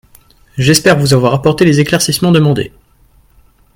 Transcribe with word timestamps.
J’espère 0.57 0.97
vous 0.97 1.13
avoir 1.13 1.31
apporté 1.35 1.63
les 1.63 1.79
éclaircissements 1.79 2.31
demandés. 2.31 2.73